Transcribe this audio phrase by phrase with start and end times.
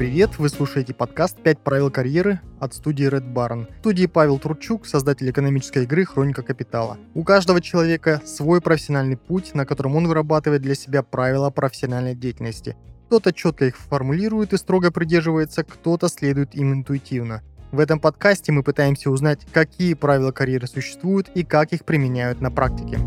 [0.00, 0.38] привет!
[0.38, 3.66] Вы слушаете подкаст «5 правил карьеры» от студии Red Baron.
[3.70, 6.96] В студии Павел Тручук, создатель экономической игры «Хроника капитала».
[7.12, 12.78] У каждого человека свой профессиональный путь, на котором он вырабатывает для себя правила профессиональной деятельности.
[13.08, 17.42] Кто-то четко их формулирует и строго придерживается, кто-то следует им интуитивно.
[17.70, 22.50] В этом подкасте мы пытаемся узнать, какие правила карьеры существуют и как их применяют на
[22.50, 22.98] практике.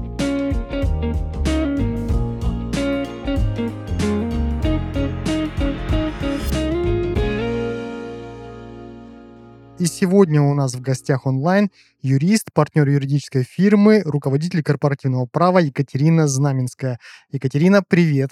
[9.80, 16.28] И сегодня у нас в гостях онлайн юрист, партнер юридической фирмы, руководитель корпоративного права Екатерина
[16.28, 17.00] Знаменская.
[17.32, 18.32] Екатерина, привет.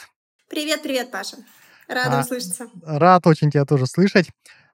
[0.49, 1.37] Привет, привет, Паша.
[1.87, 2.67] Рада а, услышаться.
[2.83, 4.29] Рад очень тебя тоже слышать.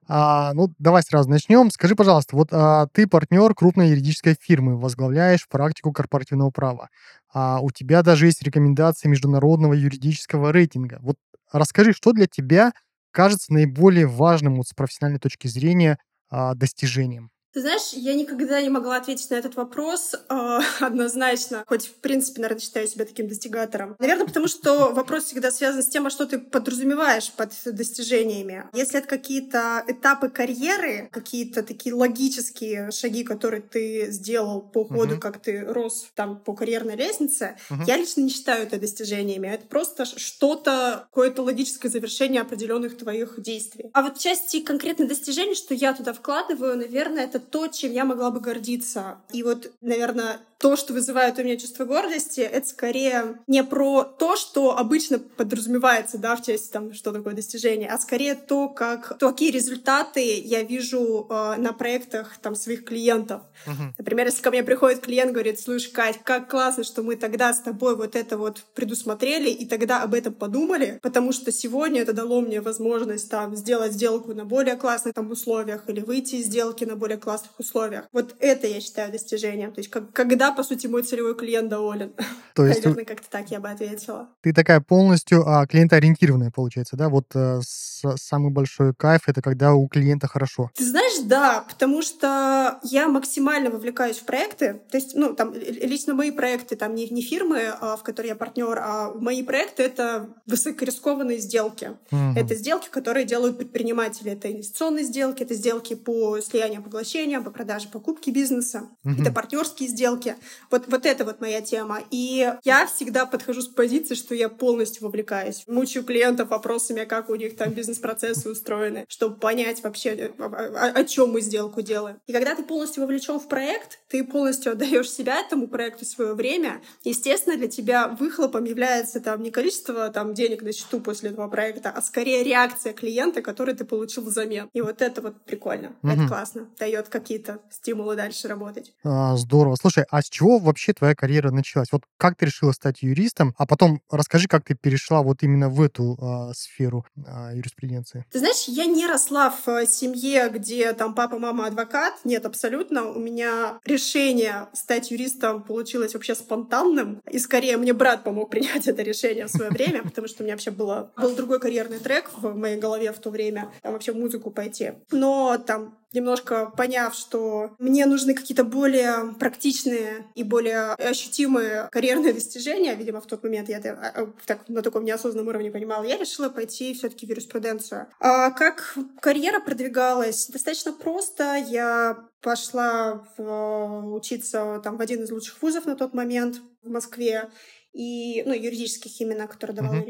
[0.06, 1.70] А, ну, давай сразу начнем.
[1.70, 6.90] Скажи, пожалуйста, вот а, ты партнер крупной юридической фирмы, возглавляешь практику корпоративного права.
[7.32, 10.98] А у тебя даже есть рекомендации международного юридического рейтинга.
[11.00, 11.16] Вот
[11.50, 12.72] расскажи, что для тебя
[13.10, 15.98] кажется наиболее важным вот, с профессиональной точки зрения
[16.30, 17.30] а, достижением?
[17.52, 22.42] Ты знаешь, я никогда не могла ответить на этот вопрос э, однозначно, хоть, в принципе,
[22.42, 23.96] наверное, считаю себя таким достигатором.
[23.98, 28.68] Наверное, потому что вопрос всегда связан с тем, а что ты подразумеваешь под достижениями.
[28.74, 35.18] Если это какие-то этапы карьеры, какие-то такие логические шаги, которые ты сделал по ходу, uh-huh.
[35.18, 37.84] как ты рос там по карьерной лестнице, uh-huh.
[37.86, 39.48] я лично не считаю это достижениями.
[39.48, 43.90] Это просто что-то, какое-то логическое завершение определенных твоих действий.
[43.94, 48.30] А вот части конкретных достижений, что я туда вкладываю, наверное, это то, чем я могла
[48.30, 49.18] бы гордиться.
[49.32, 54.36] И вот, наверное, то, что вызывает у меня чувство гордости, это скорее не про то,
[54.36, 59.30] что обычно подразумевается, да, в части там, что такое достижение, а скорее то, как, то,
[59.30, 63.42] какие результаты я вижу э, на проектах там своих клиентов.
[63.66, 63.92] Uh-huh.
[63.98, 67.60] Например, если ко мне приходит клиент, говорит, слушай, Кать, как классно, что мы тогда с
[67.60, 72.40] тобой вот это вот предусмотрели и тогда об этом подумали, потому что сегодня это дало
[72.40, 76.96] мне возможность там сделать сделку на более классных там условиях или выйти из сделки на
[76.96, 78.08] более классных условиях.
[78.12, 79.72] Вот это я считаю достижением.
[79.72, 82.12] То есть как, когда по сути, мой целевой клиент доволен.
[82.54, 82.84] То есть...
[82.84, 84.28] Наверное, как-то так я бы ответила.
[84.42, 87.08] Ты такая полностью а, клиентоориентированная, получается, да?
[87.08, 90.70] Вот а, с, самый большой кайф— это когда у клиента хорошо.
[90.74, 94.80] Ты знаешь, да, потому что я максимально вовлекаюсь в проекты.
[94.90, 98.36] То есть, ну, там, лично мои проекты, там, не, не фирмы, а, в которой я
[98.36, 101.92] партнер, а мои проекты— это высокорискованные сделки.
[102.10, 102.32] Угу.
[102.36, 104.32] Это сделки, которые делают предприниматели.
[104.32, 108.88] Это инвестиционные сделки, это сделки по слиянию поглощения, по продаже, покупке бизнеса.
[109.04, 109.22] Угу.
[109.22, 110.36] Это партнерские сделки.
[110.70, 112.00] Вот, вот это вот моя тема.
[112.10, 115.64] И я всегда подхожу с позиции, что я полностью вовлекаюсь.
[115.66, 121.04] Мучаю клиентов вопросами, как у них там бизнес-процессы устроены, чтобы понять вообще, о, о, о
[121.04, 122.18] чем мы сделку делаем.
[122.26, 126.80] И когда ты полностью вовлечен в проект, ты полностью отдаешь себя этому проекту, свое время.
[127.04, 131.90] Естественно, для тебя выхлопом является там не количество там денег на счету после этого проекта,
[131.90, 134.68] а скорее реакция клиента, который ты получил взамен.
[134.72, 135.96] И вот это вот прикольно.
[136.02, 136.12] Угу.
[136.12, 136.68] Это классно.
[136.78, 138.92] Дает какие-то стимулы дальше работать.
[139.04, 139.76] А, здорово.
[139.76, 141.88] Слушай, а с чего вообще твоя карьера началась?
[141.90, 145.80] Вот как ты решила стать юристом, а потом расскажи, как ты перешла вот именно в
[145.80, 148.26] эту э, сферу э, юриспруденции.
[148.30, 152.12] Ты знаешь, я не росла в э, семье, где там папа, мама адвокат.
[152.24, 153.04] Нет, абсолютно.
[153.04, 157.22] У меня решение стать юристом получилось вообще спонтанным.
[157.30, 160.56] И скорее мне брат помог принять это решение в свое время, потому что у меня
[160.56, 163.72] вообще было, был другой карьерный трек в моей голове в то время.
[163.80, 164.92] Там вообще музыку пойти.
[165.10, 172.94] Но там немножко поняв, что мне нужны какие-то более практичные и более ощутимые карьерные достижения,
[172.94, 176.16] видимо, в тот момент я это а, а, так, на таком неосознанном уровне понимала, я
[176.16, 178.06] решила пойти все таки в юриспруденцию.
[178.20, 180.48] А как карьера продвигалась?
[180.48, 181.56] Достаточно просто.
[181.56, 187.50] Я пошла в, учиться там в один из лучших вузов на тот момент в Москве
[187.92, 190.04] и, ну, юридических именно, который давал uh-huh.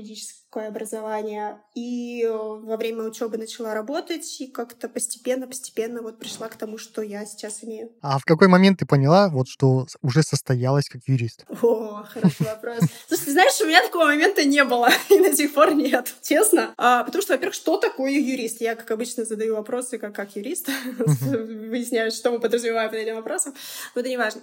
[0.49, 1.61] Юридическое образование.
[1.75, 7.03] И э, во время учебы начала работать, и как-то постепенно-постепенно вот пришла к тому, что
[7.03, 7.91] я сейчас имею.
[8.03, 11.45] А в какой момент ты поняла, вот, что уже состоялась как юрист?
[11.63, 12.79] О, хороший вопрос.
[13.09, 16.75] Слушай, ты знаешь, у меня такого момента не было, и до сих пор нет, честно.
[16.77, 18.61] А, потому что, во-первых, что такое юрист?
[18.61, 20.69] Я, как обычно, задаю вопросы, как, как юрист,
[20.99, 23.55] выясняю, что мы подразумеваем под этим вопросом,
[23.95, 24.41] но это не важно.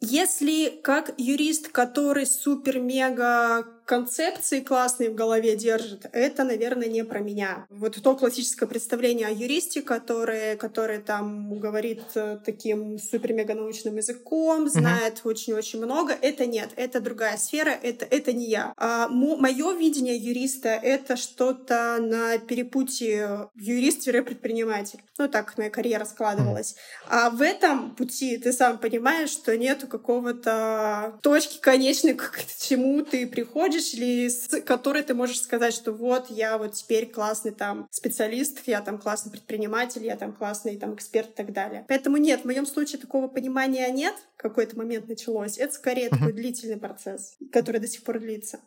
[0.00, 7.66] Если как юрист, который супер-мега концепции классные в голове держит, это, наверное, не про меня.
[7.70, 15.20] Вот то классическое представление о юристе, который, который там говорит э, таким супер-мега-научным языком, знает
[15.24, 15.84] очень-очень mm-hmm.
[15.84, 18.72] много, это нет, это другая сфера, это, это не я.
[18.76, 25.00] А мое видение юриста— это что-то на перепутье юрист-предприниматель.
[25.18, 26.76] Ну, так моя карьера складывалась.
[27.08, 33.26] А в этом пути ты сам понимаешь, что нету какого-то точки конечной, к чему ты
[33.26, 37.86] приходишь, приходишь или с которой ты можешь сказать, что вот я вот теперь классный там
[37.90, 41.84] специалист, я там классный предприниматель, я там классный там эксперт и так далее.
[41.88, 45.58] Поэтому нет, в моем случае такого понимания нет, какой-то момент началось.
[45.58, 46.18] Это скорее uh-huh.
[46.18, 48.60] такой длительный процесс, который до сих пор длится.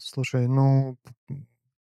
[0.00, 0.96] Слушай, ну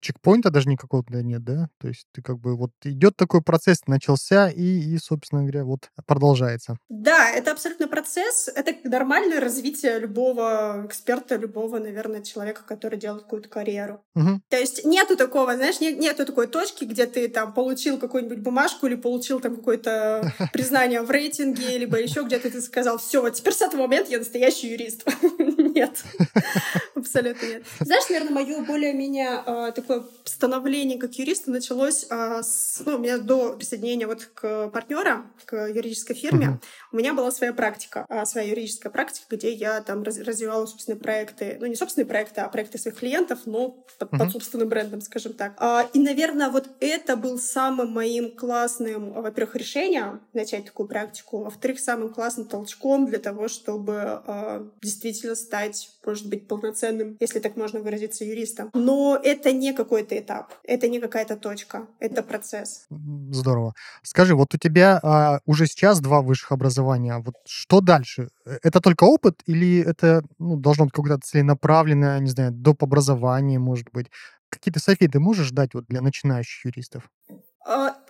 [0.03, 1.69] чекпоинта даже никакого нет, да?
[1.79, 5.89] То есть ты как бы вот идет такой процесс, начался и, и, собственно говоря, вот
[6.05, 6.77] продолжается.
[6.89, 8.49] Да, это абсолютно процесс.
[8.53, 14.03] Это нормальное развитие любого эксперта, любого, наверное, человека, который делает какую-то карьеру.
[14.15, 14.41] Угу.
[14.49, 18.87] То есть нету такого, знаешь, нет, нету такой точки, где ты там получил какую-нибудь бумажку
[18.87, 23.61] или получил там какое-то признание в рейтинге, либо еще где-то ты сказал, все, теперь с
[23.61, 25.07] этого момента я настоящий юрист.
[25.73, 26.03] Нет,
[26.95, 27.63] абсолютно нет.
[27.79, 32.99] Знаешь, наверное, мое более-менее а, такое такое становление как юриста началось а, с, ну, у
[32.99, 36.65] меня до присоединения вот к партнера, к юридической фирме, uh-huh.
[36.91, 40.99] у меня была своя практика, а, своя юридическая практика, где я там раз, развивала собственные
[40.99, 44.17] проекты, ну не собственные проекты, а проекты своих клиентов, но под, uh-huh.
[44.17, 45.53] под собственным брендом, скажем так.
[45.57, 51.79] А, и, наверное, вот это был самым моим классным, во-первых, решением начать такую практику, во-вторых,
[51.79, 57.79] самым классным толчком для того, чтобы а, действительно стать, может быть, полноценным, если так можно
[57.79, 58.69] выразиться, юристом.
[58.73, 62.85] Но это не какой-то этап, это не какая-то точка, это процесс.
[63.31, 63.73] Здорово.
[64.03, 68.29] Скажи, вот у тебя а, уже сейчас два высших образования, вот что дальше?
[68.45, 72.83] Э, это только опыт или это ну, должно быть какое-то целенаправленное, не знаю, доп.
[72.83, 74.07] образование, может быть?
[74.49, 77.09] Какие-то советы можешь дать вот для начинающих юристов?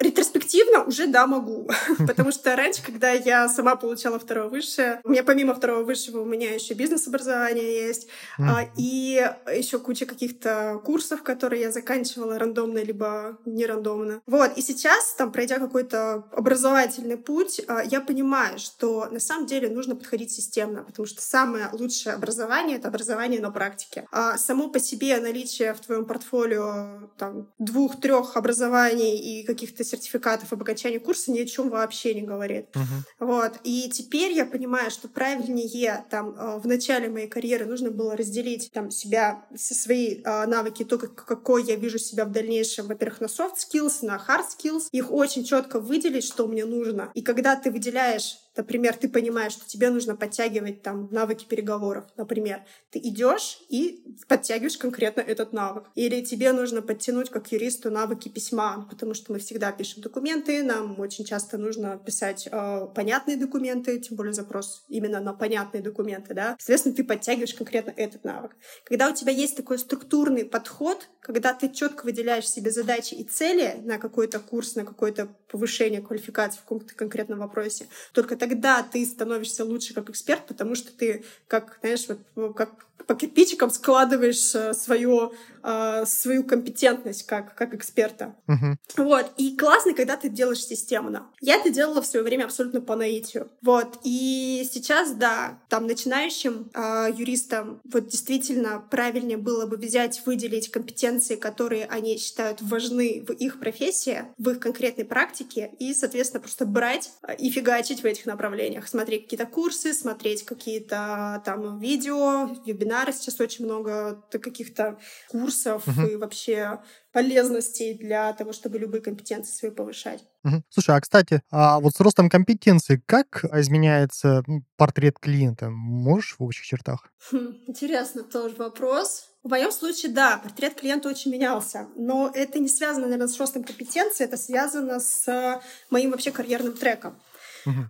[0.04, 1.70] А, ретроспективно уже да, могу.
[2.08, 6.26] Потому что раньше, когда я сама получала второе высшее, у меня помимо второго высшего у
[6.26, 8.08] меня еще бизнес-образование есть,
[8.40, 8.70] mm.
[8.78, 14.22] и еще куча каких-то курсов, которые я заканчивала рандомно либо не рандомно.
[14.26, 19.70] Вот, и сейчас, там, пройдя какой-то образовательный путь, а, я понимаю, что на самом деле
[19.70, 24.08] нужно подходить системно, потому что самое лучшее образование— это образование на практике.
[24.12, 30.62] А само по себе наличие в твоем портфолио там, двух-трех образований и каких-то сертификатов об
[30.62, 32.66] окончании курса ни о чем вообще не говорит.
[32.74, 33.28] Uh-huh.
[33.28, 33.54] Вот.
[33.64, 38.72] И теперь я понимаю, что правильнее там э, в начале моей карьеры нужно было разделить
[38.74, 43.26] там себя, свои э, навыки, то, как, какой я вижу себя в дальнейшем, во-первых, на
[43.26, 47.12] soft skills, на hard skills, их очень четко выделить, что мне нужно.
[47.14, 52.06] И когда ты выделяешь Например, ты понимаешь, что тебе нужно подтягивать там навыки переговоров.
[52.18, 52.62] Например,
[52.92, 55.86] ты идешь и подтягиваешь конкретно этот навык.
[55.96, 61.00] Или тебе нужно подтянуть как юристу навыки письма, потому что мы всегда пишем документы, нам
[61.00, 66.56] очень часто нужно писать э, понятные документы, тем более запрос именно на понятные документы, да.
[66.60, 68.56] Соответственно, ты подтягиваешь конкретно этот навык.
[68.86, 73.76] Когда у тебя есть такой структурный подход, когда ты четко выделяешь себе задачи и цели
[73.84, 79.64] на какой-то курс, на какое-то повышение квалификации в каком-то конкретном вопросе, только тогда ты становишься
[79.64, 82.06] лучше как эксперт, потому что ты, как, знаешь,
[82.36, 82.72] вот, как
[83.08, 88.36] по кирпичикам складываешь э, свою, э, свою компетентность как, как эксперта.
[88.48, 88.76] Uh-huh.
[88.98, 89.32] Вот.
[89.38, 91.28] И классно, когда ты делаешь системно.
[91.42, 93.50] Я это делала в свое время абсолютно по наитию.
[93.62, 94.00] Вот.
[94.04, 101.36] И сейчас, да, там начинающим э, юристам вот действительно правильнее было бы взять, выделить компетенции,
[101.36, 107.12] которые они считают важны в их профессии, в их конкретной практике, и, соответственно, просто брать
[107.38, 108.88] и фигачить в этих направлениях.
[108.88, 115.00] Смотреть какие-то курсы, смотреть какие-то там видео, вебинары, сейчас очень много каких-то
[115.30, 116.14] курсов uh-huh.
[116.14, 116.80] и вообще
[117.14, 120.24] полезностей для того, чтобы любые компетенции свои повышать.
[120.44, 120.64] Угу.
[120.70, 124.44] Слушай, а кстати, а вот с ростом компетенций как изменяется
[124.76, 125.70] портрет клиента?
[125.70, 127.08] Можешь в общих чертах?
[127.32, 129.30] Хм, интересно тоже вопрос.
[129.44, 133.64] В моем случае, да, портрет клиента очень менялся, но это не связано, наверное, с ростом
[133.64, 137.16] компетенции, это связано с моим вообще карьерным треком.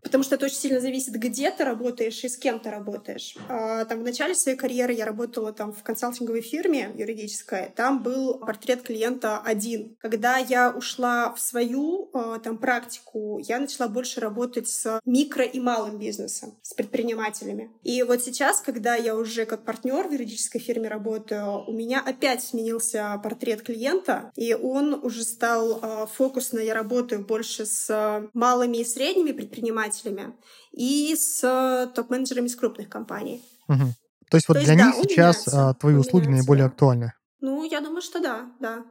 [0.01, 3.35] Потому что это очень сильно зависит, где ты работаешь и с кем ты работаешь.
[3.49, 7.71] А, там в начале своей карьеры я работала там в консалтинговой фирме юридической.
[7.75, 9.95] Там был портрет клиента один.
[9.99, 15.59] Когда я ушла в свою а, там практику, я начала больше работать с микро и
[15.59, 17.71] малым бизнесом, с предпринимателями.
[17.83, 22.43] И вот сейчас, когда я уже как партнер в юридической фирме работаю, у меня опять
[22.43, 26.59] сменился портрет клиента, и он уже стал а, фокусно.
[26.59, 30.33] Я работаю больше с малыми и средними предпринимателями, предпринимателями
[30.71, 33.41] и с э, топ-менеджерами из крупных компаний.
[33.67, 33.93] Угу.
[34.29, 36.43] То есть вот То для есть, них да, сейчас меняется, твои услуги меняется.
[36.43, 37.13] наиболее актуальны?
[37.39, 38.83] Ну, я думаю, что да, да.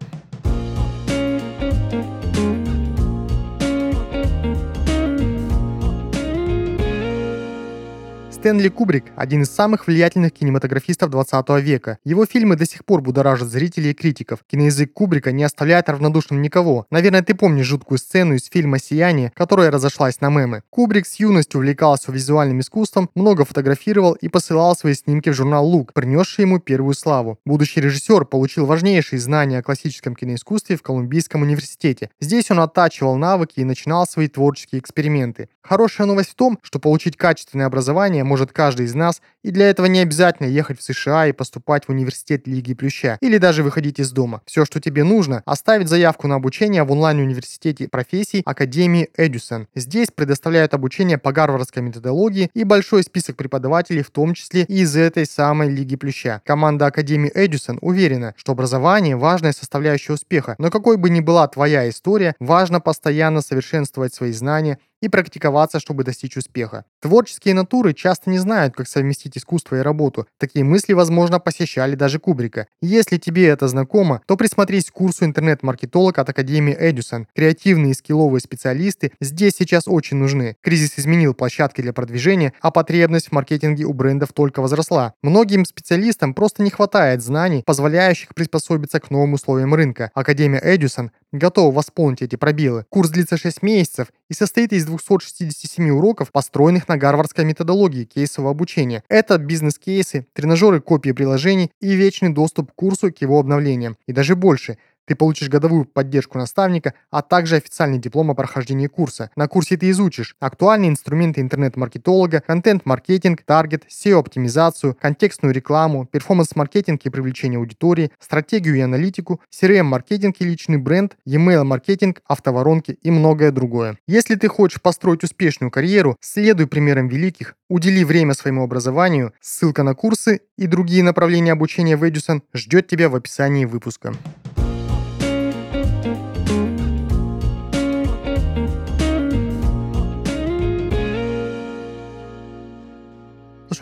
[8.43, 11.99] Стэнли Кубрик– один из самых влиятельных кинематографистов 20 века.
[12.03, 14.41] Его фильмы до сих пор будоражат зрителей и критиков.
[14.51, 16.85] Киноязык Кубрика не оставляет равнодушным никого.
[16.91, 20.65] Наверное, ты помнишь жуткую сцену из фильма «Сияние», которая разошлась на мемы.
[20.71, 25.93] Кубрик с юностью увлекался визуальным искусством, много фотографировал и посылал свои снимки в журнал «Лук»,
[25.93, 27.39] принесший ему первую славу.
[27.45, 32.11] Будущий режиссер получил важнейшие знания о классическом киноискусстве в Колумбийском университете.
[32.19, 35.49] Здесь он оттачивал навыки и начинал свои творческие эксперименты.
[35.63, 39.87] Хорошая новость в том, что получить качественное образование может каждый из нас, и для этого
[39.87, 44.11] не обязательно ехать в США и поступать в университет Лиги Плюща, или даже выходить из
[44.13, 44.43] дома.
[44.47, 49.69] Все, что тебе нужно, оставить заявку на обучение в онлайн-университете профессий Академии Эдюсон.
[49.75, 54.97] Здесь предоставляют обучение по гарвардской методологии и большой список преподавателей, в том числе и из
[54.97, 56.41] этой самой Лиги Плюща.
[56.45, 61.89] Команда Академии Эдюсон уверена, что образование– важная составляющая успеха, но какой бы ни была твоя
[61.89, 66.85] история, важно постоянно совершенствовать свои знания и практиковаться, чтобы достичь успеха.
[67.01, 70.27] Творческие натуры часто не знают, как совместить искусство и работу.
[70.39, 72.67] Такие мысли, возможно, посещали даже Кубрика.
[72.81, 77.27] Если тебе это знакомо, то присмотрись к курсу интернет-маркетолог от Академии Эдюсон.
[77.35, 80.57] Креативные и скилловые специалисты здесь сейчас очень нужны.
[80.63, 85.15] Кризис изменил площадки для продвижения, а потребность в маркетинге у брендов только возросла.
[85.23, 90.11] Многим специалистам просто не хватает знаний, позволяющих приспособиться к новым условиям рынка.
[90.15, 92.85] Академия Эдюсон готова восполнить эти пробелы.
[92.89, 99.05] Курс длится 6 месяцев и состоит из 267 уроков, построенных на гарвардской методологии кейсового обучения.
[99.11, 103.99] Это бизнес-кейсы, тренажеры копии приложений и вечный доступ к курсу к его обновлениям.
[104.07, 109.31] И даже больше– ты получишь годовую поддержку наставника, а также официальный диплом о прохождении курса.
[109.37, 117.59] На курсе ты изучишь актуальные инструменты интернет-маркетолога, контент-маркетинг, таргет, SEO-оптимизацию, контекстную рекламу, перформанс-маркетинг и привлечение
[117.59, 123.99] аудитории, стратегию и аналитику, CRM-маркетинг и личный бренд, e-mail-маркетинг, автоворонки и многое другое.
[124.07, 129.95] Если ты хочешь построить успешную карьеру, следуй примерам великих, удели время своему образованию, ссылка на
[129.95, 134.15] курсы и другие направления обучения в Эдюсон ждет тебя в описании выпуска.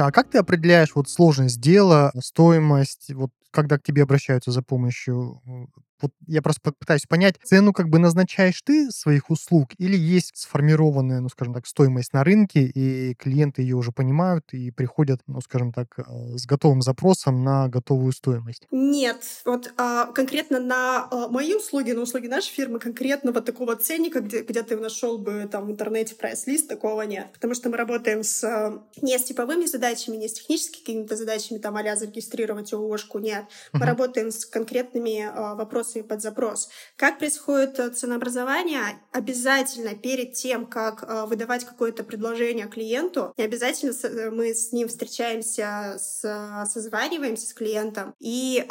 [0.00, 4.62] Слушай, а как ты определяешь вот сложность дела, стоимость, вот когда к тебе обращаются за
[4.62, 5.42] помощью?
[6.00, 11.20] Вот я просто пытаюсь понять, цену как бы назначаешь ты своих услуг или есть сформированная,
[11.20, 15.72] ну, скажем так, стоимость на рынке, и клиенты ее уже понимают и приходят, ну, скажем
[15.72, 16.02] так, э,
[16.36, 18.66] с готовым запросом на готовую стоимость?
[18.70, 19.22] Нет.
[19.44, 24.20] Вот а, конкретно на а, мои услуги, на услуги нашей фирмы, конкретно вот такого ценника,
[24.20, 27.28] где, где ты нашел бы там в интернете прайс-лист, такого нет.
[27.32, 31.58] Потому что мы работаем с а, не с типовыми задачами, не с техническими какими-то задачами,
[31.58, 33.44] там, а зарегистрировать ООшку, нет.
[33.72, 33.86] Мы uh-huh.
[33.86, 36.68] работаем с конкретными а, вопросами вопросы под запрос.
[36.96, 39.00] Как происходит э, ценообразование?
[39.12, 45.96] Обязательно перед тем, как э, выдавать какое-то предложение клиенту, обязательно э, мы с ним встречаемся,
[45.98, 48.64] созваниваемся с клиентом, и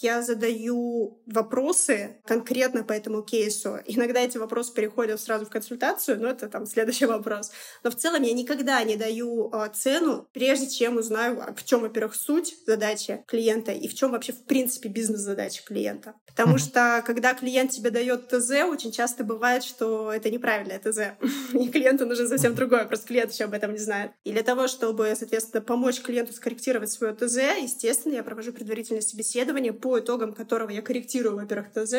[0.00, 3.78] я задаю вопросы конкретно по этому кейсу.
[3.86, 7.50] Иногда эти вопросы переходят сразу в консультацию, но это там следующий вопрос.
[7.82, 12.54] Но в целом я никогда не даю цену, прежде чем узнаю, в чем, во-первых, суть
[12.66, 16.14] задачи клиента и в чем вообще в принципе бизнес-задача клиента.
[16.26, 21.18] Потому что когда клиент тебе дает ТЗ, очень часто бывает, что это неправильное ТЗ.
[21.52, 24.12] И клиенту нужно совсем другое, просто клиент еще об этом не знает.
[24.24, 29.72] И для того, чтобы, соответственно, помочь клиенту скорректировать свое ТЗ, естественно, я провожу предварительное собеседование,
[29.72, 31.94] по итогам которого я корректирую, во-первых, ТЗ,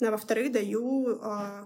[0.00, 1.18] а во-вторых, даю э,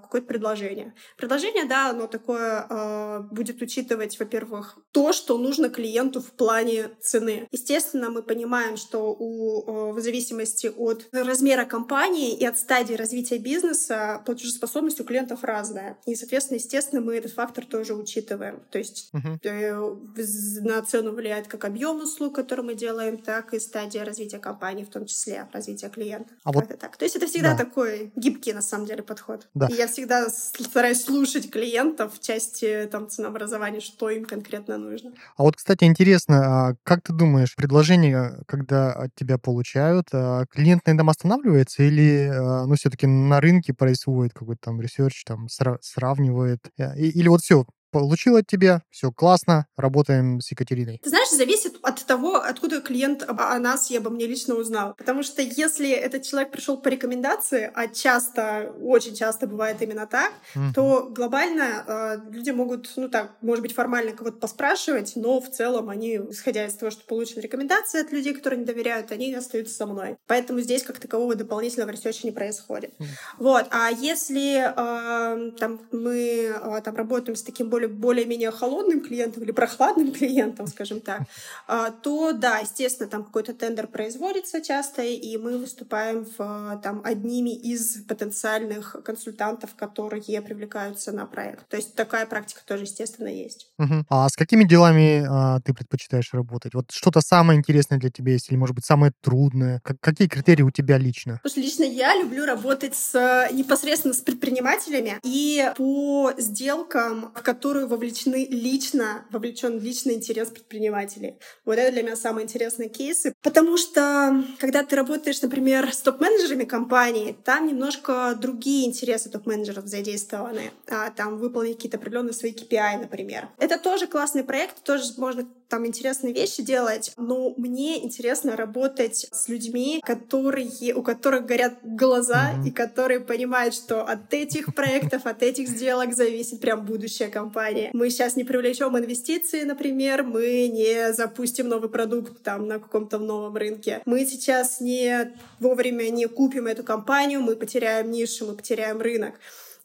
[0.02, 0.94] какое-то предложение.
[1.16, 7.48] Предложение, да, оно такое э, будет учитывать, во-первых, то, что нужно клиенту в плане цены.
[7.50, 13.38] Естественно, мы понимаем, что у, э, в зависимости от размера компании и от стадии развития
[13.38, 15.96] бизнеса платежеспособность у клиентов разная.
[16.06, 18.64] И, соответственно, естественно, мы этот фактор тоже учитываем.
[18.72, 20.60] То есть uh-huh.
[20.62, 24.88] на цену влияет как объем услуг, который мы делаем, так и стадия развития компании, в
[24.88, 26.34] том числе развития клиента.
[26.42, 26.66] А вот...
[26.66, 26.96] так.
[26.96, 27.64] То есть это всегда да.
[27.64, 29.46] такой гибкий, на самом деле, подход.
[29.54, 29.68] Да.
[29.68, 35.12] И я всегда стараюсь слушать клиентов в части там, ценообразования, что им конкретно нужно.
[35.36, 40.84] А вот, кстати, интересно, а как ты думаешь, предложение, когда от тебя получают, а клиент
[40.86, 45.78] на этом останавливается или Э, ну, все-таки на рынке происходит какой-то там research, там сра-
[45.82, 46.60] сравнивает.
[46.78, 50.98] Э, или вот все, получил от тебя, все классно, работаем с Екатериной.
[51.02, 54.94] Ты знаешь, зависит от того, откуда клиент о нас и обо мне лично узнал.
[54.96, 60.32] Потому что если этот человек пришел по рекомендации, а часто, очень часто бывает именно так,
[60.54, 60.72] mm-hmm.
[60.74, 65.90] то глобально э, люди могут, ну так, может быть, формально кого-то поспрашивать, но в целом
[65.90, 69.86] они, исходя из того, что получили рекомендации от людей, которые мне доверяют, они остаются со
[69.86, 70.16] мной.
[70.26, 72.94] Поэтому здесь как такового дополнительного research а не происходит.
[72.98, 73.06] Mm-hmm.
[73.38, 73.66] Вот.
[73.70, 79.52] А если э, там, мы э, там, работаем с таким более, более-менее холодным клиентам или
[79.52, 81.22] прохладным клиентам, скажем так,
[81.66, 87.50] а, то да, естественно, там какой-то тендер производится часто, и мы выступаем в, там, одними
[87.50, 91.68] из потенциальных консультантов, которые привлекаются на проект.
[91.68, 93.70] То есть такая практика тоже, естественно, есть.
[93.78, 94.04] Угу.
[94.08, 96.74] А с какими делами а, ты предпочитаешь работать?
[96.74, 99.80] Вот что-то самое интересное для тебя есть, или, может быть, самое трудное?
[99.84, 101.40] Как, какие критерии у тебя лично?
[101.44, 107.42] Что лично я люблю работать с, непосредственно с предпринимателями и по сделкам, в
[107.72, 111.38] которые вовлечены лично, вовлечен личный интерес предпринимателей.
[111.64, 113.32] Вот это для меня самые интересные кейсы.
[113.42, 120.70] Потому что, когда ты работаешь, например, с топ-менеджерами компании, там немножко другие интересы топ-менеджеров задействованы.
[120.86, 123.48] А, там выполнить какие-то определенные свои KPI, например.
[123.56, 129.48] Это тоже классный проект, тоже можно там интересные вещи делать, но мне интересно работать с
[129.48, 132.68] людьми, которые, у которых горят глаза mm-hmm.
[132.68, 137.30] и которые понимают, что от этих проектов, от этих сделок зависит прям будущее
[137.62, 137.90] компании.
[137.92, 143.56] Мы сейчас не привлечем инвестиции, например, мы не запустим новый продукт там на каком-то новом
[143.56, 144.02] рынке.
[144.04, 149.34] Мы сейчас не вовремя не купим эту компанию, мы потеряем нишу, мы потеряем рынок.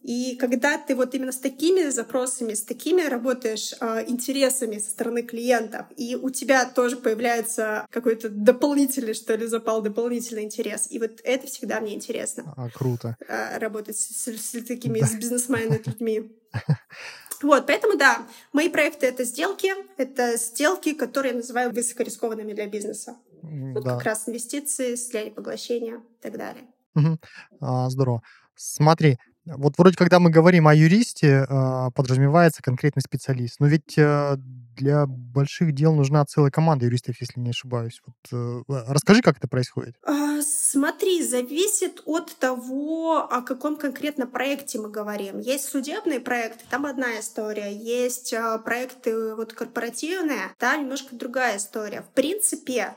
[0.03, 5.24] И когда ты вот именно с такими запросами, с такими работаешь э, интересами со стороны
[5.24, 10.88] клиентов, и у тебя тоже появляется какой-то дополнительный, что ли, запал, дополнительный интерес.
[10.91, 12.53] И вот это всегда мне интересно.
[12.55, 13.17] А, круто.
[13.27, 15.07] Э, работать с, с, с такими да.
[15.17, 16.31] бизнесменами людьми.
[17.41, 23.17] Вот, поэтому да, мои проекты— это сделки, это сделки, которые я называю высокорискованными для бизнеса.
[23.41, 23.96] Вот да.
[23.96, 26.65] как раз инвестиции, слияние поглощения и так далее.
[26.96, 27.17] Угу.
[27.62, 28.24] А, здорово.
[28.56, 29.20] Смотри,
[29.55, 33.59] вот вроде когда мы говорим о юристе, а, подразумевается конкретный специалист.
[33.59, 34.35] Но ведь э,
[34.75, 38.01] для больших дел нужна целая команда юристов, если не ошибаюсь.
[38.05, 39.95] Вот, э, а, расскажи, как это происходит.
[40.03, 45.39] А, смотри, зависит от того, о каком конкретно проекте мы говорим.
[45.39, 47.71] Есть судебные проекты, там одна история.
[47.73, 52.01] Есть проекты вот корпоративные, там немножко другая история.
[52.01, 52.95] В принципе,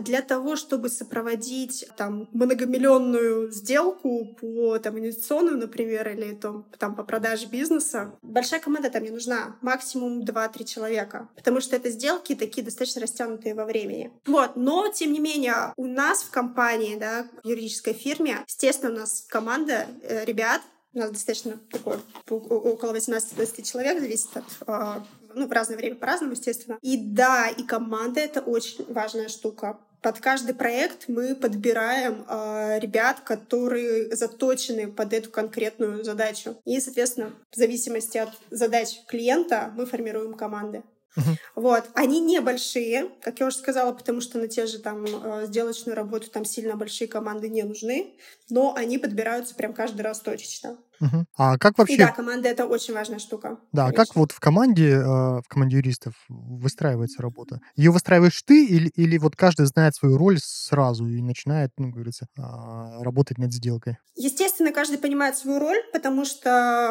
[0.00, 7.04] для того, чтобы сопроводить там многомиллионную сделку по там инвестиционную, например, или там, там по
[7.04, 12.64] продаже бизнеса, большая команда там не нужна, максимум 2-3 человека, потому что это сделки такие
[12.64, 14.12] достаточно растянутые во времени.
[14.26, 18.96] Вот, но тем не менее у нас в компании, да, в юридической фирме, естественно, у
[18.96, 20.62] нас команда э, ребят,
[20.94, 25.02] у нас достаточно такое, около 18-20 человек, зависит от а,
[25.34, 26.78] ну, в разное время по-разному, естественно.
[26.82, 29.78] И да, и команда— это очень важная штука.
[30.02, 36.56] Под каждый проект мы подбираем э, ребят, которые заточены под эту конкретную задачу.
[36.64, 40.82] И, соответственно, в зависимости от задач клиента мы формируем команды.
[41.16, 41.36] Uh-huh.
[41.54, 41.84] Вот.
[41.94, 46.30] Они небольшие, как я уже сказала, потому что на те же там э, сделочную работу
[46.30, 48.14] там сильно большие команды не нужны,
[48.48, 50.78] но они подбираются прям каждый раз точечно.
[51.02, 51.24] Угу.
[51.36, 51.98] А как вообще...
[51.98, 53.58] Да, команда— это очень важная штука.
[53.72, 54.04] Да, конечно.
[54.04, 57.60] как вот в команде, э, в команде юристов выстраивается работа?
[57.74, 62.26] Ее выстраиваешь ты или, или вот каждый знает свою роль сразу и начинает, ну, говорится,
[62.38, 63.98] а, работать над сделкой?
[64.14, 66.50] Естественно, каждый понимает свою роль, потому что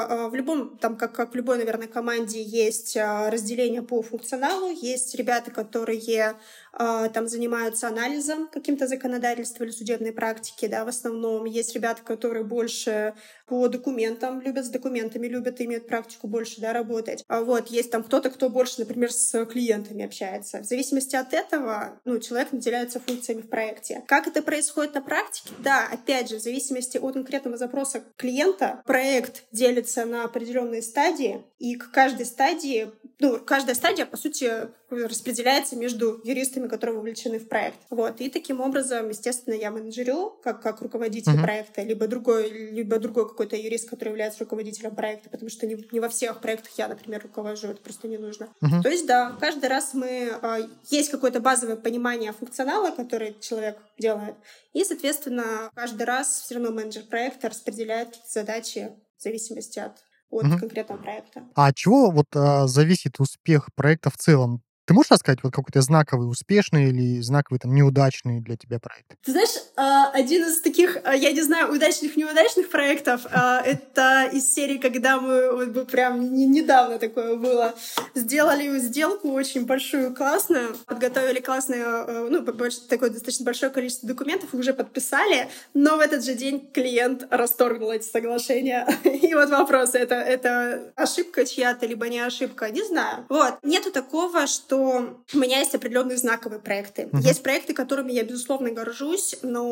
[0.09, 4.71] э, в любом, там, как, как в любой, наверное, команде есть э, разделение по функционалу,
[4.71, 6.35] есть ребята, которые
[6.77, 11.45] там занимаются анализом каким-то законодательства или судебной практики, да, в основном.
[11.45, 13.13] Есть ребята, которые больше
[13.45, 17.23] по документам любят, с документами любят, имеют практику больше, да, работать.
[17.27, 20.61] А вот есть там кто-то, кто больше, например, с клиентами общается.
[20.61, 24.03] В зависимости от этого, ну, человек наделяется функциями в проекте.
[24.07, 25.49] Как это происходит на практике?
[25.59, 31.75] Да, опять же, в зависимости от конкретного запроса клиента, проект делится на определенные стадии, и
[31.75, 37.77] к каждой стадии, ну, каждая стадия, по сути, распределяется между юристами, которые вовлечены в проект.
[37.89, 38.21] Вот.
[38.21, 41.43] И таким образом, естественно, я менеджерю, как, как руководитель uh-huh.
[41.43, 45.99] проекта, либо другой, либо другой какой-то юрист, который является руководителем проекта, потому что не, не
[45.99, 48.49] во всех проектах я, например, руковожу, это просто не нужно.
[48.63, 48.81] Uh-huh.
[48.81, 50.33] То есть, да, каждый раз мы...
[50.41, 54.35] Э, есть какое-то базовое понимание функционала, который человек делает,
[54.73, 59.93] и, соответственно, каждый раз все равно менеджер проекта распределяет задачи в зависимости от
[60.31, 60.57] от угу.
[60.57, 61.43] конкретного проекта.
[61.55, 64.61] А от чего вот а, зависит успех проекта в целом?
[64.91, 69.15] Ты можешь рассказать вот какой-то знаковый успешный или знаковый там неудачный для тебя проект?
[69.23, 74.53] Ты знаешь, один из таких, а, я не знаю, удачных, неудачных проектов, а, это из
[74.53, 77.73] серии, когда мы вот прям недавно такое было,
[78.13, 85.49] сделали сделку очень большую, классную, подготовили классную, ну, такое достаточно большое количество документов, уже подписали,
[85.73, 88.87] но в этот же день клиент расторгнул эти соглашения.
[89.03, 93.25] И вот вопрос, это, это ошибка чья-то, либо не ошибка, не знаю.
[93.29, 93.55] Вот.
[93.63, 97.09] Нету такого, что у меня есть определенные знаковые проекты.
[97.23, 99.70] Есть проекты, которыми я, безусловно, горжусь, но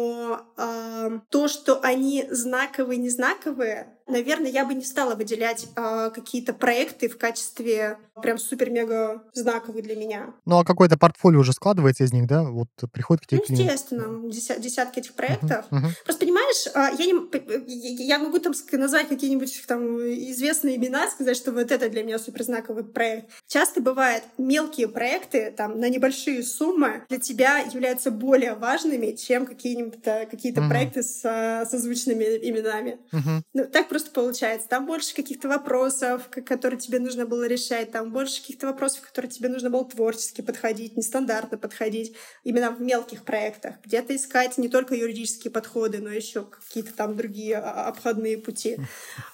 [0.57, 6.54] э, то, что они знаковые, не знаковые, наверное, я бы не стала выделять э, какие-то
[6.54, 10.34] проекты в качестве прям супер-мега знаковые для меня.
[10.45, 12.43] Ну, а какое-то портфолио уже складывается из них, да?
[12.43, 15.65] Вот приходит к тебе ну, естественно, деся- десятки этих проектов.
[15.69, 15.89] Uh-huh, uh-huh.
[16.04, 21.52] Просто понимаешь, а, я, не, я могу там назвать какие-нибудь там известные имена, сказать, что
[21.52, 23.30] вот это для меня суперзнаковый проект.
[23.48, 30.04] Часто бывает мелкие проекты там на небольшие суммы для тебя являются более важными, чем какие-нибудь
[30.04, 30.69] какие-то uh-huh.
[30.69, 33.00] проекты с созвучными именами.
[33.12, 33.41] Uh-huh.
[33.54, 34.67] Ну, так просто просто получается.
[34.69, 39.49] Там больше каких-то вопросов, которые тебе нужно было решать, там больше каких-то вопросов, которые тебе
[39.49, 43.75] нужно было творчески подходить, нестандартно подходить, именно в мелких проектах.
[43.83, 48.77] Где-то искать не только юридические подходы, но еще какие-то там другие а, обходные пути.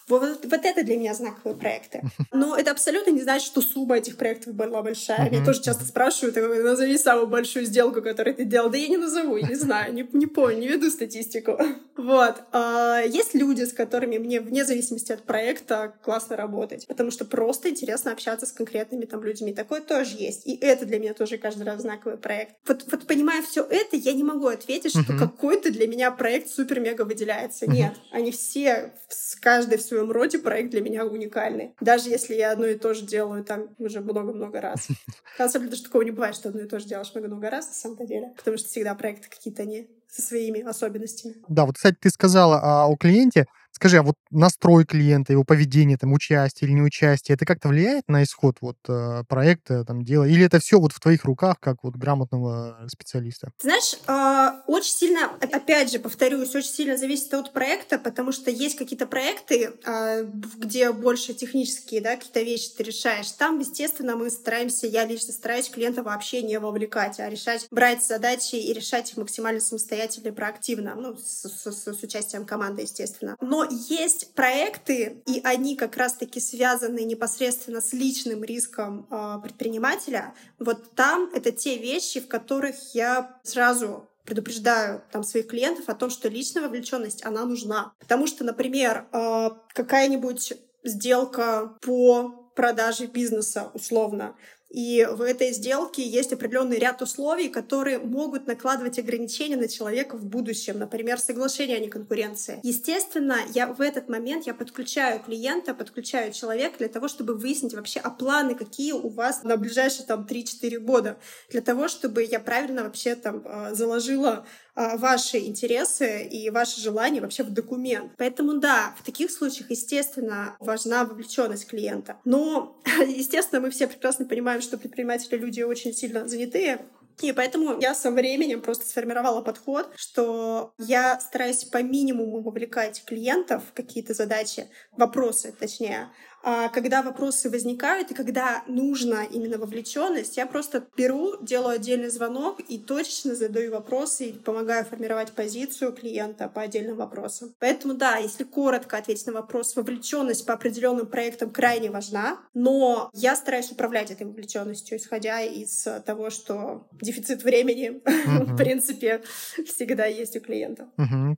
[0.07, 2.03] Вот, вот это для меня знаковые проекты.
[2.31, 5.31] Но это абсолютно не значит, что сумма этих проектов была большая.
[5.31, 8.69] Меня тоже часто спрашивают, назови самую большую сделку, которую ты делал.
[8.69, 11.57] Да я не назову, я не знаю, не, не помню, не веду статистику.
[11.97, 12.43] Вот.
[12.51, 17.69] А есть люди, с которыми мне вне зависимости от проекта классно работать, потому что просто
[17.69, 19.53] интересно общаться с конкретными там людьми.
[19.53, 20.47] Такое тоже есть.
[20.47, 22.55] И это для меня тоже каждый раз знаковый проект.
[22.65, 25.19] Вот, вот понимая все это, я не могу ответить, что uh-huh.
[25.19, 27.65] какой-то для меня проект супер-мега выделяется.
[27.65, 27.73] Uh-huh.
[27.73, 28.93] Нет, они все,
[29.41, 31.75] каждый в своем роде проект для меня уникальный.
[31.81, 34.87] Даже если я одно и то же делаю там уже много-много раз.
[35.37, 37.67] На самом деле даже такого не бывает, что одно и то же делаешь много-много раз
[37.67, 41.35] на самом деле, потому что всегда проекты какие-то не со своими особенностями.
[41.49, 43.47] Да, вот, кстати, ты сказала а, о клиенте.
[43.75, 48.23] Скажи, а вот настрой клиента, его поведение, там, участие или неучастие, это как-то влияет на
[48.23, 50.23] исход вот э, проекта, там, дела?
[50.23, 53.51] Или это все вот в твоих руках, как вот грамотного специалиста?
[53.57, 58.49] Ты знаешь, э, очень сильно, опять же, повторюсь, очень сильно зависит от проекта, потому что
[58.49, 63.29] есть какие-то проекты, э, где больше технические, да, какие-то вещи ты решаешь.
[63.31, 68.55] Там, естественно, мы стараемся, я лично стараюсь клиента вообще не вовлекать, а решать, брать задачи
[68.55, 73.35] и решать их максимально самостоятельно и проактивно, ну, с, с, с участием команды, естественно.
[73.41, 80.33] Но есть проекты, и они как раз-таки связаны непосредственно с личным риском э, предпринимателя.
[80.59, 86.09] Вот там это те вещи, в которых я сразу предупреждаю там своих клиентов о том,
[86.09, 87.93] что личная вовлеченность, она нужна.
[87.99, 94.35] Потому что, например, э, какая-нибудь сделка по продаже бизнеса условно,
[94.75, 100.25] и в этой сделке есть определенный ряд условий, которые могут накладывать ограничения на человека в
[100.25, 100.79] будущем.
[100.79, 102.59] Например, соглашение о неконкуренции.
[102.61, 108.01] Естественно, я в этот момент я подключаю клиента, подключаю человека для того, чтобы выяснить вообще,
[108.01, 111.19] а планы какие у вас на ближайшие там 3-4 года.
[111.49, 117.43] Для того, чтобы я правильно вообще там а, заложила ваши интересы и ваши желания вообще
[117.43, 118.11] в документ.
[118.17, 122.17] Поэтому да, в таких случаях, естественно, важна вовлеченность клиента.
[122.25, 126.85] Но, естественно, мы все прекрасно понимаем, что предприниматели люди очень сильно занятые,
[127.21, 133.63] и поэтому я со временем просто сформировала подход, что я стараюсь по минимуму вовлекать клиентов
[133.69, 136.34] в какие-то задачи, вопросы точнее, а
[136.73, 142.77] когда вопросы возникают и когда нужна именно вовлеченность, я просто беру, делаю отдельный звонок и
[142.77, 147.53] точечно задаю вопросы и помогаю формировать позицию клиента по отдельным вопросам.
[147.59, 153.35] Поэтому да, если коротко ответить на вопрос, вовлеченность по определенным проектам крайне важна, но я
[153.35, 159.23] стараюсь управлять этой вовлеченностью, исходя из того, что дефицит времени, в принципе,
[159.65, 160.89] всегда есть у клиента.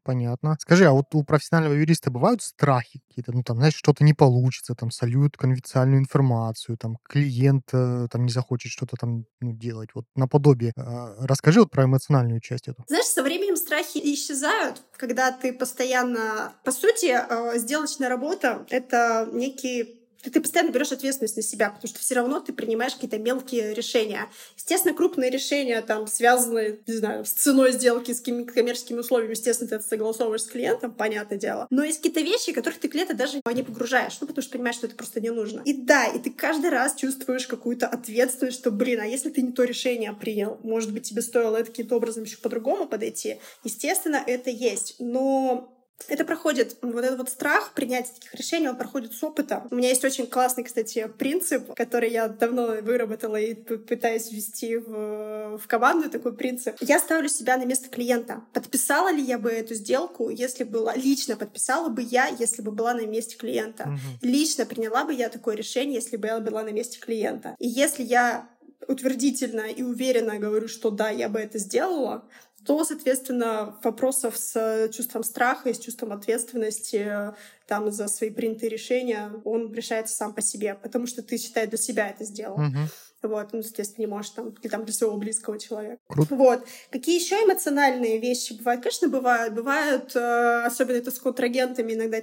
[0.03, 0.57] Понятно.
[0.59, 4.75] Скажи, а вот у профессионального юриста бывают страхи какие-то, ну там, знаешь, что-то не получится,
[4.75, 10.05] там сольют конфиденциальную информацию, там клиент э, там не захочет что-то там ну, делать, вот
[10.15, 10.73] наподобие.
[10.77, 12.83] А, расскажи вот про эмоциональную часть эту.
[12.87, 16.53] Знаешь, со временем страхи исчезают, когда ты постоянно...
[16.63, 21.87] По сути, э, сделочная работа— это некий ты, ты постоянно берешь ответственность на себя, потому
[21.87, 24.27] что все равно ты принимаешь какие-то мелкие решения.
[24.55, 29.75] Естественно, крупные решения, там, связанные, не знаю, с ценой сделки, с коммерческими условиями, естественно, ты
[29.75, 31.67] это согласовываешь с клиентом, понятное дело.
[31.69, 34.87] Но есть какие-то вещи, которых ты клиента даже не погружаешь, ну, потому что понимаешь, что
[34.87, 35.61] это просто не нужно.
[35.65, 39.51] И да, и ты каждый раз чувствуешь какую-то ответственность, что, блин, а если ты не
[39.51, 43.37] то решение принял, может быть, тебе стоило это каким-то образом еще по-другому подойти.
[43.63, 44.95] Естественно, это есть.
[44.99, 45.76] Но
[46.07, 49.67] это проходит, вот этот вот страх принятия таких решений, он проходит с опытом.
[49.71, 55.57] У меня есть очень классный, кстати, принцип, который я давно выработала и пытаюсь ввести в,
[55.57, 56.75] в команду, такой принцип.
[56.81, 58.43] Я ставлю себя на место клиента.
[58.53, 60.95] Подписала ли я бы эту сделку, если была...
[60.95, 63.83] Лично подписала бы я, если бы была на месте клиента.
[63.83, 64.29] Угу.
[64.29, 67.55] Лично приняла бы я такое решение, если бы я была на месте клиента.
[67.59, 68.49] И если я
[68.87, 72.25] утвердительно и уверенно говорю, что да, я бы это сделала,
[72.67, 77.33] то, соответственно, вопросов с чувством страха и с чувством ответственности
[77.65, 81.77] там за свои принятые решения, он решается сам по себе, потому что ты, считай, для
[81.77, 82.59] себя это сделал.
[82.59, 82.87] Uh-huh.
[83.27, 85.97] Вот, ну, естественно, не можешь там, или там для своего близкого человека.
[86.07, 86.35] Круто.
[86.35, 86.65] Вот.
[86.91, 88.83] Какие еще эмоциональные вещи бывают?
[88.83, 89.53] Конечно, бывают.
[89.53, 92.19] Бывают, э, особенно это с контрагентами, иногда,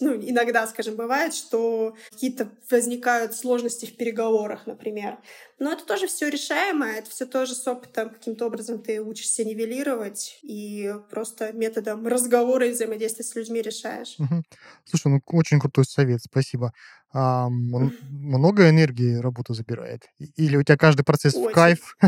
[0.00, 5.18] ну, иногда, скажем, бывает, что какие-то возникают сложности в переговорах, например.
[5.58, 10.38] Но это тоже все решаемо, это все тоже с опытом каким-то образом ты учишься нивелировать
[10.42, 14.16] и просто методом разговора и взаимодействия с людьми решаешь.
[14.18, 14.42] Угу.
[14.84, 16.72] Слушай, ну очень крутой совет, спасибо.
[17.16, 20.02] А, много энергии работа забирает?
[20.18, 21.50] Или у тебя каждый процесс очень.
[21.50, 21.96] в кайф?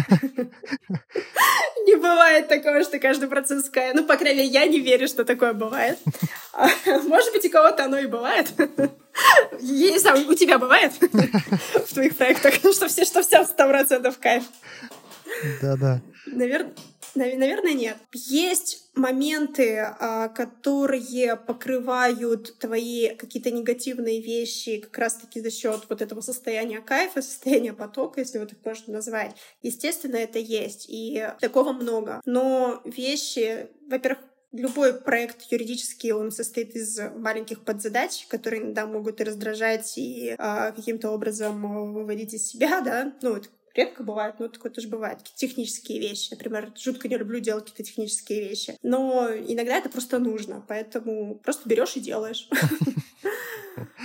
[1.87, 3.95] Не бывает такого, что каждый процесс в кайф.
[3.95, 6.01] Ну, по крайней мере, я не верю, что такое бывает.
[6.87, 8.53] Может быть, у кого-то оно и бывает.
[9.61, 14.19] Я не знаю, у тебя бывает в твоих проектах, что все, что все сто процентов
[14.19, 14.42] кайф?
[15.62, 16.03] Да-да.
[16.27, 16.75] Наверное,
[17.17, 17.97] наверное, нет.
[18.13, 26.21] Есть моменты, а, которые покрывают твои какие-то негативные вещи как раз-таки за счет вот этого
[26.21, 29.37] состояния кайфа, состояния потока, если вот так можно назвать.
[29.63, 32.21] Естественно, это есть, и такого много.
[32.25, 34.21] Но вещи, во-первых,
[34.53, 40.37] Любой проект юридический, он состоит из маленьких подзадач, которые иногда могут и раздражать, и э,
[40.73, 45.19] каким-то образом выводить из себя, да, ну, это редко бывает, но такое тоже бывает.
[45.19, 46.29] Какие-то технические вещи.
[46.31, 48.77] Например, жутко не люблю делать какие-то технические вещи.
[48.83, 52.49] Но иногда это просто нужно, поэтому просто берешь и делаешь.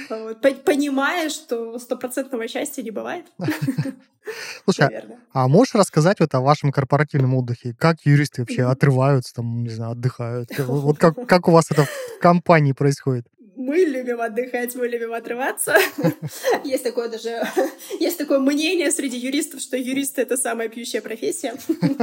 [0.65, 3.25] Понимаешь, что стопроцентного счастья не бывает.
[4.63, 5.19] Слушай, Наверное.
[5.33, 7.75] а можешь рассказать вот о вашем корпоративном отдыхе?
[7.77, 10.49] Как юристы вообще отрываются, там, не знаю, отдыхают?
[10.67, 13.27] Вот как, как у вас это в компании происходит?
[13.65, 15.77] Мы любим отдыхать, мы любим отрываться.
[16.63, 17.41] Есть такое даже,
[17.99, 21.55] есть такое мнение среди юристов, что юристы— это самая пьющая профессия.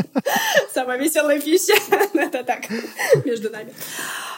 [0.74, 1.74] Самая веселая пища.
[2.14, 2.64] Это так,
[3.24, 3.72] между нами.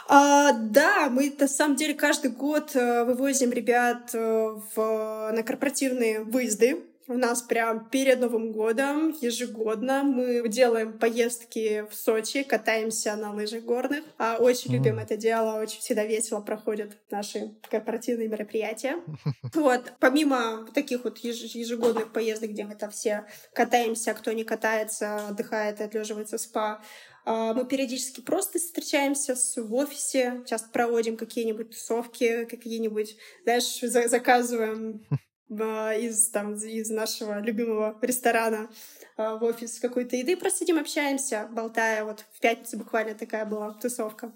[0.08, 6.78] А, да, мы на самом деле каждый год э, вывозим ребят э, на корпоративные выезды
[7.10, 13.64] у нас прям перед Новым годом ежегодно мы делаем поездки в Сочи, катаемся на лыжах
[13.64, 14.04] горных.
[14.16, 14.74] А очень mm.
[14.74, 18.96] любим это дело, очень всегда весело проходят наши корпоративные мероприятия.
[19.54, 25.80] Вот, помимо таких вот ежегодных поездок, где мы там все катаемся, кто не катается, отдыхает,
[25.80, 26.80] отлеживается в спа,
[27.24, 35.04] а, мы периодически просто встречаемся в офисе, часто проводим какие-нибудь тусовки, какие-нибудь, знаешь, заказываем
[35.50, 38.70] из, там, из нашего любимого ресторана
[39.16, 42.04] а, в офис какой-то еды, просто сидим, общаемся, болтая.
[42.04, 44.32] Вот в пятницу буквально такая была тусовка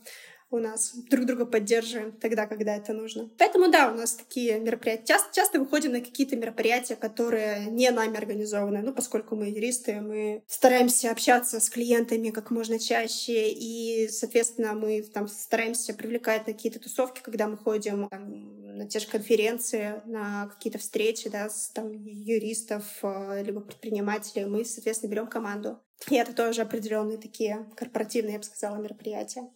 [0.54, 3.28] у нас друг друга поддерживаем тогда, когда это нужно.
[3.38, 5.06] Поэтому да, у нас такие мероприятия.
[5.06, 8.80] Часто, часто выходим на какие-то мероприятия, которые не нами организованы.
[8.82, 15.02] Ну, поскольку мы юристы, мы стараемся общаться с клиентами как можно чаще, и, соответственно, мы
[15.02, 20.48] там стараемся привлекать на какие-то тусовки, когда мы ходим там, на те же конференции, на
[20.48, 24.44] какие-то встречи, да, с там, юристов, э, либо предпринимателей.
[24.44, 25.80] Мы, соответственно, берем команду.
[26.08, 29.48] И это тоже определенные такие корпоративные, я бы сказала, мероприятия.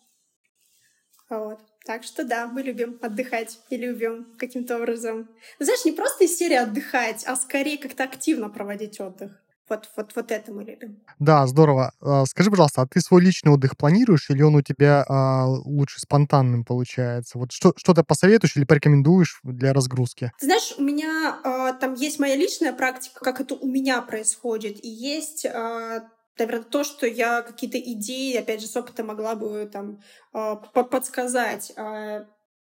[1.28, 1.60] Вот.
[1.84, 5.28] Так что да, мы любим отдыхать и любим каким-то образом.
[5.58, 9.42] Ну, знаешь, не просто из серии отдыхать, а скорее как-то активно проводить отдых.
[9.68, 11.02] Вот, вот, вот это мы любим.
[11.18, 11.92] Да, здорово.
[12.00, 16.00] А, скажи, пожалуйста, а ты свой личный отдых планируешь или он у тебя а, лучше
[16.00, 17.38] спонтанным получается?
[17.38, 20.32] Вот что, что-то посоветуешь или порекомендуешь для разгрузки?
[20.38, 24.82] Ты знаешь, у меня а, там есть моя личная практика, как это у меня происходит,
[24.84, 29.68] и есть а, наверное, то, что я какие-то идеи, опять же, с опыта могла бы
[29.70, 30.00] там
[30.32, 31.72] а, подсказать.
[31.76, 32.26] А,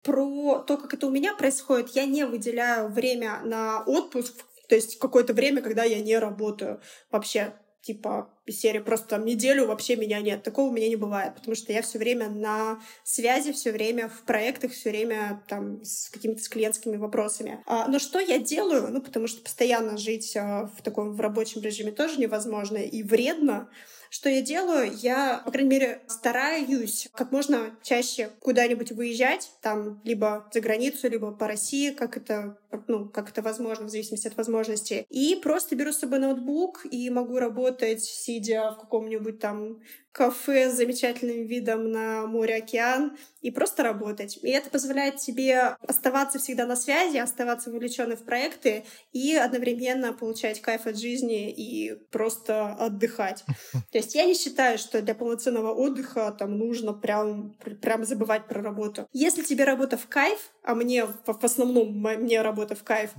[0.03, 4.35] про то, как это у меня происходит, я не выделяю время на отпуск,
[4.73, 6.81] то есть какое-то время, когда я не работаю
[7.11, 10.43] вообще типа из серии просто неделю вообще меня нет.
[10.43, 14.23] Такого у меня не бывает, потому что я все время на связи, все время в
[14.23, 17.63] проектах, все время там с какими-то с клиентскими вопросами.
[17.67, 18.89] А, но что я делаю?
[18.91, 23.69] Ну, потому что постоянно жить а, в таком в рабочем режиме тоже невозможно и вредно.
[24.13, 24.93] Что я делаю?
[24.95, 31.33] Я, по крайней мере, стараюсь как можно чаще куда-нибудь выезжать, там, либо за границу, либо
[31.33, 35.07] по России, как это, ну, как это возможно, в зависимости от возможности.
[35.09, 39.81] И просто беру с собой ноутбук и могу работать, сидя в каком-нибудь там
[40.13, 44.39] кафе с замечательным видом на море, океан и просто работать.
[44.43, 50.61] И это позволяет тебе оставаться всегда на связи, оставаться вовлеченным в проекты и одновременно получать
[50.61, 53.45] кайф от жизни и просто отдыхать.
[53.73, 58.63] То есть я не считаю, что для полноценного отдыха там нужно прям, прям забывать про
[58.63, 59.09] работу.
[59.13, 63.11] Если тебе работа в кайф, а мне в основном мне работа в кайф,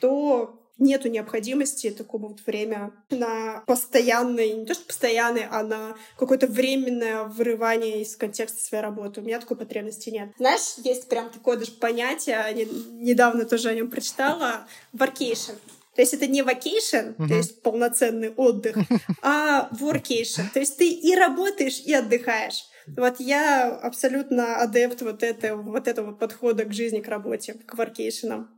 [0.00, 6.46] то нету необходимости такого вот время на постоянный, не то что постоянный, а на какое-то
[6.46, 9.20] временное вырывание из контекста своей работы.
[9.20, 10.30] У меня такой потребности нет.
[10.38, 15.54] Знаешь, есть прям такое даже понятие, недавно тоже о нем прочитала, workation.
[15.94, 18.76] То есть это не vacation, то есть полноценный отдых,
[19.22, 20.44] а workation.
[20.52, 22.64] То есть ты и работаешь, и отдыхаешь.
[22.96, 28.48] Вот я абсолютно адепт вот, это, вот этого подхода к жизни, к работе, к воркейшенам.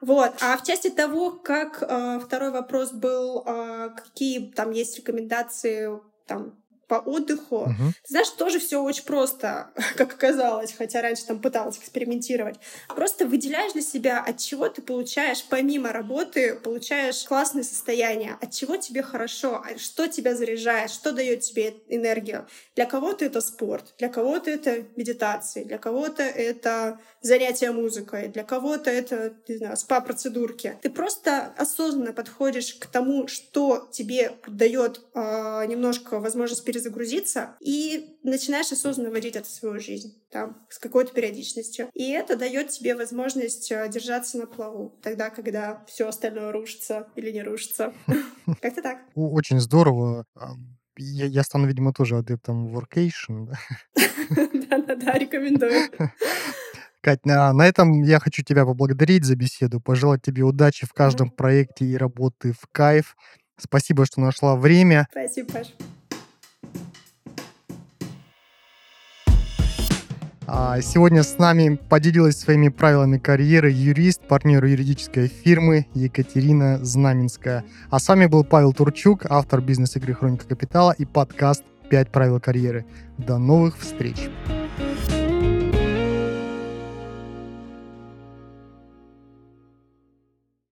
[0.00, 0.34] Вот.
[0.40, 5.90] А в части того, как э, второй вопрос был, э, какие там есть рекомендации
[6.26, 6.54] там,
[6.88, 7.62] по отдыху.
[7.62, 7.92] Угу.
[8.06, 12.56] Знаешь, тоже все очень просто, как оказалось, хотя раньше там пыталась экспериментировать.
[12.88, 18.76] Просто выделяешь для себя, от чего ты получаешь, помимо работы, получаешь классное состояние, от чего
[18.76, 22.46] тебе хорошо, а что тебя заряжает, что дает тебе энергию.
[22.74, 28.90] Для кого-то это спорт, для кого-то это медитация, для кого-то это занятие музыкой, для кого-то
[28.90, 30.78] это, не знаю, спа-процедурки.
[30.82, 38.70] Ты просто осознанно подходишь к тому, что тебе дает э, немножко возможность перезагрузиться, и начинаешь
[38.70, 41.88] осознанно вводить это в свою жизнь, там, с какой-то периодичностью.
[41.94, 47.30] И это дает тебе возможность а, держаться на плаву, тогда, когда все остальное рушится или
[47.30, 47.92] не рушится.
[48.60, 48.98] Как-то так.
[49.14, 50.24] Очень здорово.
[50.98, 53.52] Я, я стану, видимо, тоже адептом workation.
[54.30, 55.90] Да-да-да, рекомендую.
[57.00, 61.30] Кать, на, на этом я хочу тебя поблагодарить за беседу, пожелать тебе удачи в каждом
[61.30, 63.16] проекте и работы в кайф.
[63.58, 65.06] Спасибо, что нашла время.
[65.10, 65.68] Спасибо, Паш.
[70.80, 77.64] Сегодня с нами поделилась своими правилами карьеры юрист, партнер юридической фирмы Екатерина Знаменская.
[77.90, 82.86] А с вами был Павел Турчук, автор бизнес-игры «Хроника капитала» и подкаст «Пять правил карьеры».
[83.18, 84.28] До новых встреч!